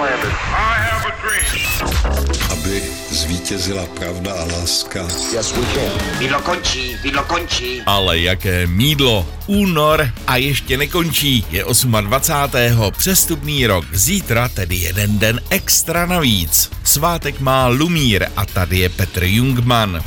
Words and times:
landed. 0.00 0.34
I 0.52 0.74
have 0.88 1.04
a 1.06 1.14
dream. 1.22 2.40
aby 2.52 2.82
zvítězila 3.10 3.86
pravda 3.86 4.32
a 4.32 4.44
láska. 4.44 5.02
Yes, 5.32 5.52
we 5.52 5.66
can. 5.74 6.42
Končí, 6.42 6.96
jídlo 7.04 7.24
končí. 7.24 7.82
Ale 7.86 8.18
jaké 8.18 8.66
mídlo. 8.66 9.28
Únor 9.46 10.10
a 10.26 10.36
ještě 10.36 10.76
nekončí. 10.76 11.46
Je 11.50 11.64
28. 12.00 12.92
přestupný 12.96 13.66
rok. 13.66 13.84
Zítra 13.92 14.48
tedy 14.48 14.76
jeden 14.76 15.18
den 15.18 15.40
extra 15.50 16.06
navíc. 16.06 16.70
Svátek 16.84 17.40
má 17.40 17.66
Lumír 17.66 18.26
a 18.36 18.46
tady 18.46 18.78
je 18.78 18.88
Petr 18.88 19.24
Jungman. 19.24 20.02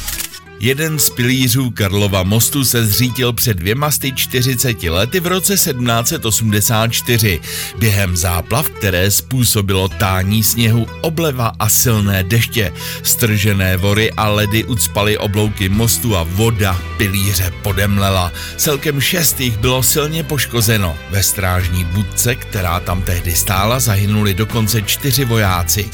Jeden 0.63 0.99
z 0.99 1.09
pilířů 1.09 1.69
Karlova 1.69 2.23
mostu 2.23 2.65
se 2.65 2.85
zřítil 2.85 3.33
před 3.33 3.57
dvěma 3.57 3.89
40 4.15 4.83
lety 4.83 5.19
v 5.19 5.27
roce 5.27 5.53
1784 5.53 7.41
během 7.77 8.17
záplav, 8.17 8.69
které 8.69 9.11
způsobilo 9.11 9.87
tání 9.87 10.43
sněhu, 10.43 10.87
obleva 11.01 11.51
a 11.59 11.69
silné 11.69 12.23
deště. 12.23 12.73
Stržené 13.03 13.77
vory 13.77 14.11
a 14.11 14.29
ledy 14.29 14.63
ucpaly 14.63 15.17
oblouky 15.17 15.69
mostu 15.69 16.17
a 16.17 16.23
voda 16.23 16.81
pilíře 16.97 17.53
podemlela. 17.61 18.31
Celkem 18.57 19.01
šest 19.01 19.39
jich 19.39 19.57
bylo 19.57 19.83
silně 19.83 20.23
poškozeno. 20.23 20.97
Ve 21.09 21.23
strážní 21.23 21.83
budce, 21.83 22.35
která 22.35 22.79
tam 22.79 23.01
tehdy 23.01 23.35
stála, 23.35 23.79
zahynuli 23.79 24.33
dokonce 24.33 24.81
čtyři 24.81 25.25
vojáci. 25.25 25.89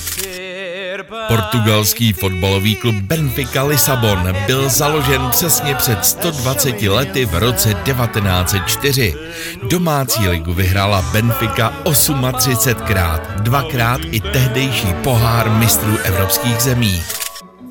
Portugalský 1.28 2.14
fotbalový 2.14 2.76
klub 2.76 2.96
Benfica 2.96 3.64
Lisabon 3.64 4.36
byl 4.48 4.70
založen 4.70 5.30
přesně 5.30 5.76
před 5.76 6.06
120 6.06 6.82
lety 6.82 7.26
v 7.26 7.34
roce 7.34 7.74
1904. 7.74 9.16
Domácí 9.70 10.28
ligu 10.28 10.54
vyhrála 10.54 11.02
Benfica 11.02 11.74
38krát, 11.84 13.20
dvakrát 13.36 14.02
i 14.12 14.20
tehdejší 14.20 14.94
pohár 15.04 15.50
mistrů 15.50 15.98
evropských 15.98 16.62
zemí. 16.62 17.04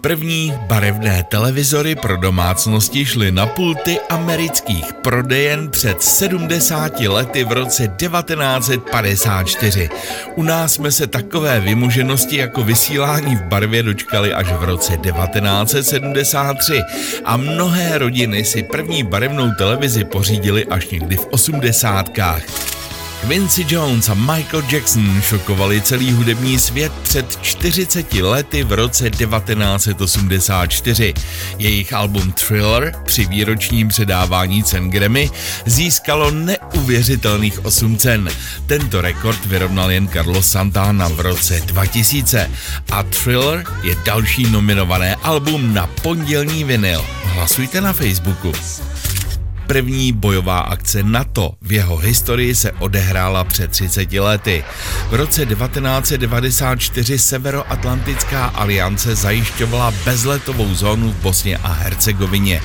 První 0.01 0.55
barevné 0.67 1.23
televizory 1.23 1.95
pro 1.95 2.17
domácnosti 2.17 3.07
šly 3.07 3.33
na 3.33 3.47
pulty 3.47 3.99
amerických 4.11 4.93
prodejen 4.93 5.71
před 5.71 6.03
70 6.03 7.01
lety 7.01 7.45
v 7.45 7.53
roce 7.53 7.89
1954. 7.89 9.89
U 10.37 10.43
nás 10.43 10.73
jsme 10.73 10.91
se 10.91 11.07
takové 11.07 11.61
vymoženosti 11.61 12.37
jako 12.37 12.63
vysílání 12.63 13.37
v 13.37 13.43
barvě 13.43 13.83
dočkali 13.83 14.35
až 14.35 14.53
v 14.53 14.65
roce 14.65 14.97
1973 14.97 16.83
a 17.25 17.37
mnohé 17.37 17.99
rodiny 17.99 18.45
si 18.45 18.63
první 18.63 19.03
barevnou 19.03 19.51
televizi 19.59 20.05
pořídili 20.05 20.65
až 20.65 20.89
někdy 20.89 21.17
v 21.17 21.27
osmdesátkách. 21.27 22.78
Quincy 23.27 23.67
Jones 23.69 24.09
a 24.09 24.15
Michael 24.15 24.63
Jackson 24.71 25.23
šokovali 25.23 25.81
celý 25.81 26.13
hudební 26.13 26.59
svět 26.59 26.93
před 27.03 27.39
40 27.43 28.13
lety 28.13 28.65
v 28.65 28.73
roce 28.73 29.11
1984. 29.11 31.15
Jejich 31.59 31.93
album 31.93 32.33
Thriller 32.33 32.95
při 33.05 33.27
výročním 33.27 33.89
předávání 33.89 34.65
cen 34.65 34.91
Grammy 34.91 35.31
získalo 35.67 36.31
neuvěřitelných 36.31 37.65
8 37.65 37.97
cen. 37.97 38.29
Tento 38.67 39.01
rekord 39.01 39.47
vyrovnal 39.47 39.91
jen 39.91 40.09
Carlos 40.09 40.51
Santana 40.51 41.09
v 41.09 41.21
roce 41.21 41.61
2000 41.61 42.51
a 42.91 43.03
Thriller 43.03 43.65
je 43.83 43.97
další 44.05 44.51
nominované 44.51 45.15
album 45.15 45.75
na 45.75 45.87
pondělní 45.87 46.65
vinyl. 46.65 47.05
Hlasujte 47.25 47.81
na 47.81 47.93
Facebooku. 47.93 48.53
První 49.69 50.13
bojová 50.13 50.61
akce 50.61 51.03
NATO 51.03 51.53
v 51.63 51.73
jeho 51.73 51.97
historii 51.97 52.55
se 52.55 52.73
odehrála 52.73 53.45
před 53.45 53.71
30 53.71 54.13
lety. 54.13 54.65
V 55.11 55.15
roce 55.15 55.47
1994 55.47 57.19
Severoatlantická 57.19 58.45
aliance 58.45 59.15
zajišťovala 59.15 59.95
bezletovou 60.05 60.75
zónu 60.75 61.13
v 61.13 61.17
Bosně 61.23 61.57
a 61.57 61.73
Hercegovině. 61.73 62.61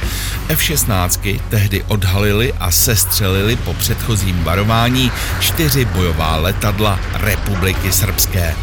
F-16 0.48 1.40
tehdy 1.50 1.84
odhalili 1.84 2.54
a 2.54 2.72
sestřelili 2.72 3.56
po 3.56 3.74
předchozím 3.74 4.44
varování 4.44 5.12
čtyři 5.40 5.86
bojová 5.86 6.36
letadla 6.36 7.00
Republiky 7.14 7.92
Srbské 7.92 8.56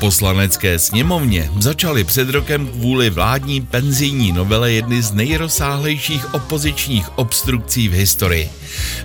poslanecké 0.00 0.78
sněmovně 0.78 1.50
začaly 1.58 2.04
před 2.04 2.30
rokem 2.30 2.66
kvůli 2.66 3.10
vládní 3.10 3.60
penzijní 3.60 4.32
novele 4.32 4.72
jedny 4.72 5.02
z 5.02 5.12
nejrozsáhlejších 5.12 6.34
opozičních 6.34 7.18
obstrukcí 7.18 7.88
v 7.88 7.92
historii. 7.92 8.50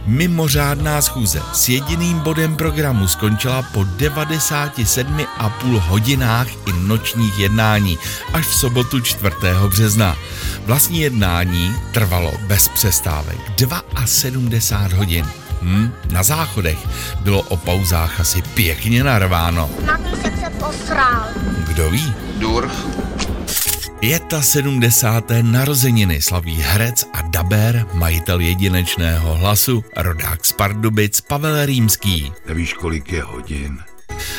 Mimořádná 0.05 1.01
schůze 1.01 1.41
s 1.53 1.69
jediným 1.69 2.19
bodem 2.19 2.55
programu 2.55 3.07
skončila 3.07 3.61
po 3.61 3.79
97,5 3.79 5.79
hodinách 5.79 6.47
i 6.67 6.73
nočních 6.73 7.39
jednání 7.39 7.97
až 8.33 8.47
v 8.47 8.53
sobotu 8.53 9.01
4. 9.01 9.35
března. 9.69 10.17
Vlastní 10.65 11.01
jednání 11.01 11.75
trvalo 11.91 12.33
bez 12.47 12.67
přestávek 12.67 13.37
72 14.05 14.97
hodin. 14.97 15.25
Hmm, 15.61 15.91
na 16.11 16.23
záchodech 16.23 16.77
bylo 17.19 17.41
o 17.41 17.57
pauzách 17.57 18.19
asi 18.19 18.41
pěkně 18.41 19.03
narváno. 19.03 19.69
Na 19.85 19.97
posral. 20.59 21.27
Kdo 21.67 21.89
ví? 21.89 22.13
Dur. 22.37 22.71
Je 24.01 24.19
ta 24.19 24.41
70. 24.41 25.23
narozeniny 25.41 26.21
slaví 26.21 26.61
herec 26.61 27.05
a 27.13 27.21
daber, 27.21 27.85
majitel 27.93 28.39
jedinečného 28.39 29.35
hlasu, 29.35 29.83
rodák 29.95 30.45
z 30.45 30.51
Pardubic 30.51 31.21
Pavel 31.21 31.65
Rýmský. 31.65 32.31
Nevíš, 32.47 32.73
kolik 32.73 33.11
je 33.11 33.23
hodin? 33.23 33.79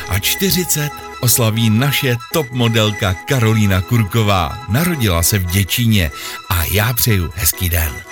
A 0.09 0.19
40 0.19 0.91
oslaví 1.21 1.71
naše 1.71 2.17
top 2.33 2.51
modelka 2.51 3.15
Karolína 3.15 3.81
Kurková. 3.81 4.59
Narodila 4.69 5.23
se 5.23 5.39
v 5.39 5.47
Děčíně 5.47 6.11
a 6.49 6.65
já 6.65 6.93
přeju 6.93 7.33
hezký 7.35 7.69
den. 7.69 8.06